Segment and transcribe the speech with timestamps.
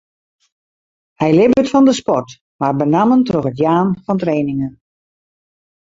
[1.19, 4.73] Hy libbet fan de sport, mar benammen troch it jaan fan trainingen.